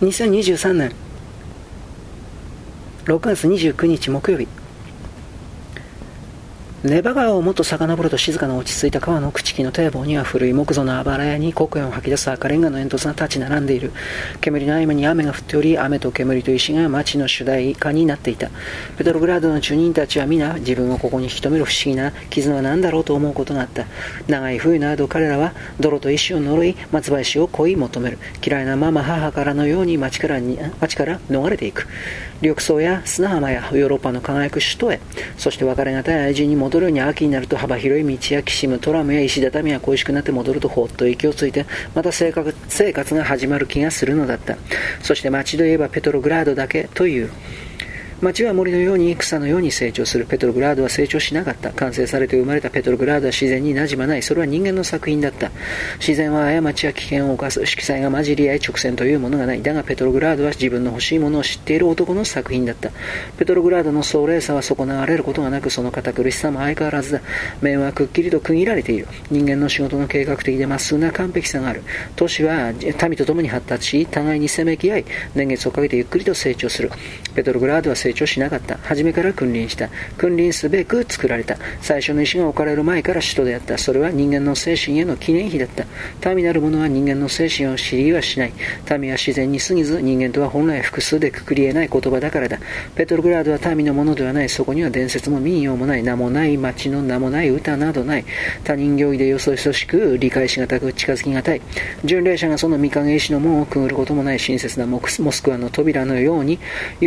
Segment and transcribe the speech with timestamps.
[0.00, 0.92] 2023年
[3.04, 4.63] 6月29日木曜日。
[6.84, 13.90] ネバ川をもっと遡ると静かな落ち着いた川の朽木の堤防には古い木造のあばら屋に黒煙を吐き出す赤レンガの煙突が立ち並んでいる。
[14.42, 18.50] 煙の合間に雨が降っており雨と煙と石が町の主題歌になっていた。
[18.98, 23.86] ペトログラードの住人たちは皆自分をここに引き止める不思議な傷は何だろうと思うことがあった。
[24.28, 28.18] 長い冬の間彼らは泥と石を呪い松林を恋求める。
[28.46, 31.88] 嫌いなママ母からのように町からに町から逃れていく。
[32.44, 35.00] 緑藻や砂浜やヨーロッパの輝く首都へ。
[35.38, 44.58] そして別れがたい愛人に戻るように秋になると幅広い道やきしむトラムや石畳は恋しくなって戻るとほっと息をついてまた生活生活が始まる気がするのだった。
[45.02, 47.30] そして街といえばペトログラードだけという。
[48.24, 50.24] 町は森のように草のように成長する。
[50.24, 51.72] ペトログラードは成長しなかった。
[51.72, 52.70] 完成されて生まれた。
[52.70, 54.22] ペトログラードは自然に馴染まない。
[54.22, 55.50] それは人間の作品だった。
[55.98, 57.66] 自然は過ちや危険を犯す。
[57.66, 59.62] 色彩が混じり合い直線というものがない。
[59.62, 62.90] だがペトログラードは自分の欲しいものを知っている男の作品だった。
[63.36, 67.20] ペトログラードの壮麗さは損なわれることがなくその堅苦しさも相変わらずだ。
[67.60, 69.06] 面はくっきりと区切られている。
[69.30, 71.82] 人間の仕事の計画的でまっすぐな完璧さがある。
[72.16, 76.90] 都市は民と共に発達し互いにせめき合い年月をかけてゆっくりと成長する。
[77.34, 78.78] ペトログラードは成長しなかった。
[78.78, 79.90] 初めから君臨した。
[80.16, 81.58] 君臨すべく作られた。
[81.80, 83.76] 最初の石が置かれる前から首都であった。
[83.78, 85.68] それは人間の精神への記念碑だっ
[86.20, 86.34] た。
[86.34, 88.52] 民なる者は人間の精神を知りはしない。
[88.98, 92.58] 民は自然に過ぎず人間とは本来複数でくくり得ない言葉だからだ。
[92.94, 94.48] ペトログラードは民のものではない。
[94.48, 96.02] そこには伝説も民謡もない。
[96.02, 98.24] 名もない町の名もない歌などない。
[98.64, 101.60] 他人行儀でよそよそしく理解しがたく近づきがたい。
[102.04, 104.38] 巡礼者がその御影石の門をくぐることもない。
[104.38, 106.58] 親切なモスクワの扉のように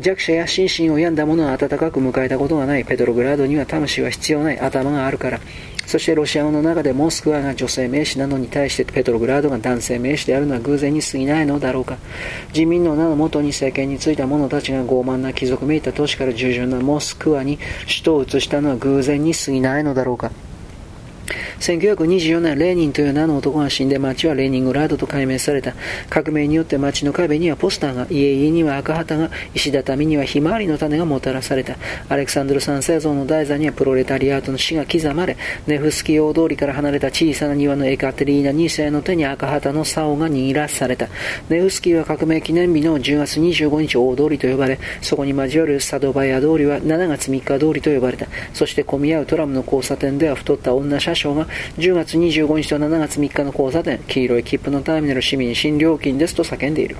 [0.00, 2.84] 弱者や心身を病んだ者は温かく迎えたことがない。
[2.84, 4.60] ペトログラードには魂は必要ない。
[4.60, 5.40] 頭があるから。
[5.86, 11.96] そしてロシア語の中でモスクワが女性名詞なのに対してペトログラードが男性名詞であるのは偶然に過ぎないのだろうか。
[12.52, 20.30] 人民の名のもとに政権についた者たちが傲慢な貴族めいた都市から従順なモスクワに首都を移したのは偶然に過ぎないのだろうか。
[21.60, 25.74] 1924年、レーニンという名の男が死んで街はレーニングラードと改名された。
[26.08, 31.76] 革命によって街の壁にはポスターが、家々には赤旗が、石畳にはひまわりの種がもたらされた。
[32.08, 35.36] アレクサンドル三世像の台座にはプロレタリアートの死が刻まれ、
[35.66, 41.08] ネフスキー大通りから離れた小さな庭のエカテリーナ2世の手に赤旗の竿が握らされた。
[41.48, 48.26] ネフスキーは革命記念日の10月25日大通りと呼ばれ、そこに交わるサドバヤ通りは7月3日通りと呼ばれた。
[48.54, 51.47] そして混み合うトラムの交差点では太った女車掌が
[51.78, 56.96] 10月25日と7月3日の交差点、黄色い切符のターミナル市民新料金ですと叫んでいる。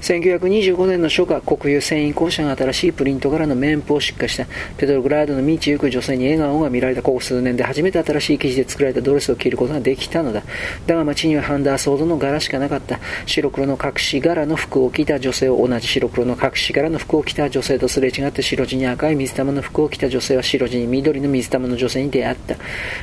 [0.00, 4.46] 1925年の初夏、国有繊維公社が新しいプリント柄の綿布を出荷した。
[4.76, 10.42] ペトログラードの道行く女性に笑顔が見られたここ数年で初めて新しい生地で作られたドレスを着ることができたのだ。
[10.86, 13.00] だが街にはハンダーソードの柄しかなかった。
[13.26, 22.56] 白黒の隠し柄の服を着た女性を同じ白黒の隠し柄の服を着た女性とすれ違って白地に赤い水玉の服を着た女性は白地に緑の水玉の女性に出会った。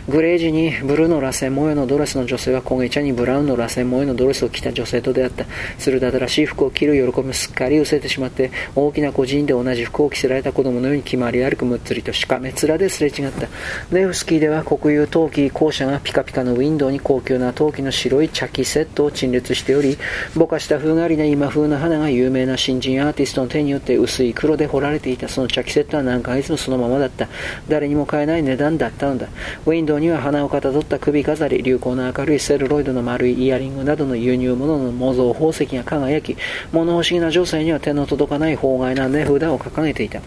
[0.07, 5.45] グレージにブルーの螺旋模様のドレスの女性は焦げ茶にブラウンの螺旋模様のドレスを着た女性と出会った。
[5.77, 13.47] 鋭新しい服を着る喜びもすっかり失せてしまって大きな個人で同じ服を着せられた子供のように決まり歩くむっつりとしかめ面ですれ違った。
[13.91, 19.97] ネフスキーでは国有陶器校舎がピカピカのウィンドウに高級な陶器の白い茶器セットを陳列しており
[20.35, 27.27] ぼかした風変わりな今風な花が有名な新人アーティストの手によって薄い黒で彫られていたその茶器セットは何ヶ月もそのままだった。
[27.67, 29.27] 誰にも買えない値段だったのだ。
[29.65, 36.37] ウィンドウには花をかたどった首飾り流行の明るいセルロイドの丸いイヤリングなどの輸入物の模造宝石が輝き
[36.73, 40.19] 物欲しげな女性には手の届かない法外な値札を掲げていた。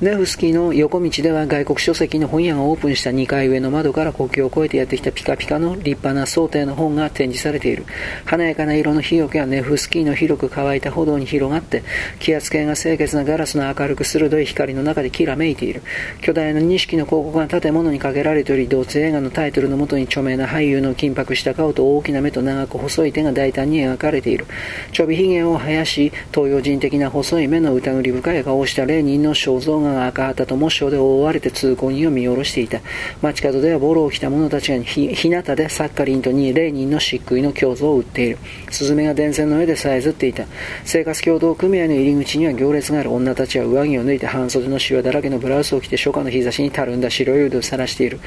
[0.00, 7.84] ネフスキーの横道では外国書籍の本屋がオープンした2階上の窓から国境を越えてやってきたピカピカの立派な想定の本が展示されている。
[8.24, 11.84] 華やかな色の日よけはネフスキーの広く乾いた歩道に広がって、
[12.18, 15.82] 気圧計が清潔なガラスの明るく鋭い光の中できらめいている。
[16.22, 24.46] 巨大な錦の広告が建物にかけられており、同通映画のタイトルのもとに著名な俳優の緊迫した顔と大きな目と長く細い手が大胆に描かれている。
[24.90, 32.80] ちょびひげを生やし、東洋人的な細い目の疑り深い顔をしたレーニンの肖像がが赤旗と模章で覆われて通行人を見下ろしていた。
[33.20, 34.60] 街角ではボロを着た者た。
[34.60, 38.38] ちがひ日向でサッカリンとにレーニンの漆喰の胸像を売っている。
[38.70, 40.44] スズメが電線の上でさえずっていた。
[40.84, 43.48] 生活協同組合の入り口には行列がある女た。
[43.48, 46.84] ちは上着を脱いで半袖のシワだらけのブラウスを着て初夏の日差しにた。
[46.84, 48.20] るんだ白い腕を晒している。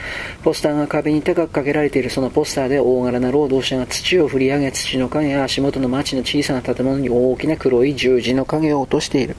[0.43, 9.35] ポスターが壁に高くかけられているそのポスターで大柄な労働者が土を振り上げ土の影や足元の町の小さな建物に大きな黒い十字の影を落としている。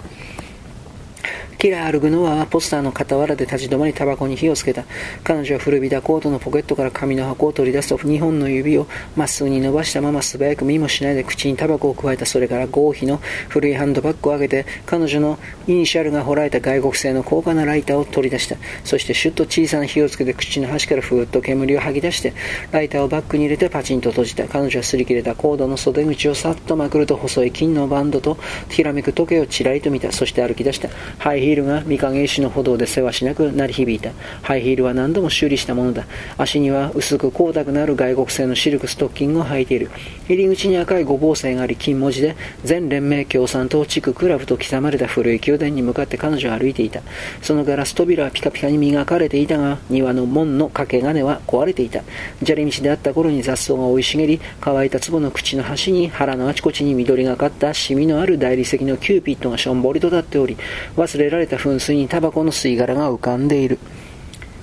[1.58, 4.84] キラ・アルグノワはポスターの傍らで立ち止まりタバコに火をつけた。
[5.25, 12.26] 彼女は古びたコートのポケットから紙の箱を取り出すと2本の指をまっすぐに伸ばしたまま素早く見もしないで口にタバコを加えた。
[12.26, 18.55] それから合皮の古いハンドバッグを上げて彼女のイニシャルが彫られた外国製の高価なライターを取り出した。
[18.84, 22.34] そしてシュッと小さな火をつけて口の端からふーっと煙を吐き出して
[22.70, 24.46] ライターをバッグに入れてパチンと閉じた。
[24.46, 28.38] 彼女は擦り切れたコードの袖口をさっとまくると細い金のバンドと
[28.69, 30.12] ひらめく時計をちらりと見た。
[30.12, 30.88] そして歩き出した。
[31.19, 34.12] ハイヒヒールが御影石の歩道でせわしなく鳴り響いた。
[34.42, 36.04] ハイヒールは何度も修理したものだ。
[36.36, 39.90] 足には薄く光沢のある外国製のシルクストッキングを履いている。
[40.28, 47.00] 入り口に赤い五芒星があり、金文字で、全連盟共産党地区クラブと刻まれた古い宮殿に向かって彼女は歩いていた。
[47.40, 52.02] そのガラス扉はピカピカに磨かれていたが、庭の門の掛け金は壊れていた。
[52.44, 60.58] 砂利道であったところに雑草が生い茂り、乾いた壺の口の端に腹のあちこちに緑がかったシミのある大理石のキューピッドがしょんぼりと立っており、
[60.96, 63.79] 忘れられた噴水にタバコの吸い殻が浮かんでいる。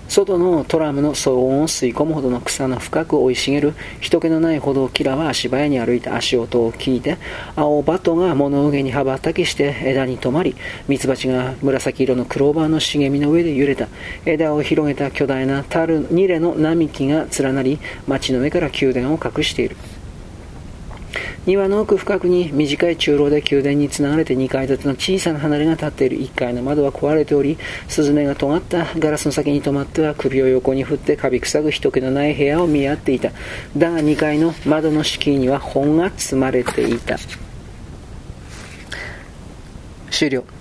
[0.07, 7.17] 外のトラムの騒音を吸い込むほどの草の深く生い茂る人気のない歩道キラは足早に歩いた足音を聞いて
[7.55, 10.55] 青バトが物憂げに羽ばたきして枝に止まり
[10.87, 13.87] ミツバチが紫色のクローバーの茂みの上で揺れた
[14.25, 19.75] 枝を広げた巨大なタルニレの並木が連なり町の上から宮殿を隠している
[21.45, 27.57] 庭の奥深くに短い中廊で宮殿につながれて2階建ての小さな離れが立っている1階の窓は壊れており
[27.87, 33.29] スズメが尖ったガラスの先に止まっては首を横に振ってカビ臭く人気のない部屋を見合っていた。
[33.77, 37.17] だが2階の窓の敷居には本が積まれていた。
[40.09, 40.54] 終了。